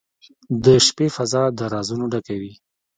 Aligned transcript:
•د 0.63 0.65
شپې 0.87 1.07
فضاء 1.15 1.47
د 1.57 1.59
رازونو 1.73 2.05
ډکه 2.11 2.35
وي. 2.41 2.53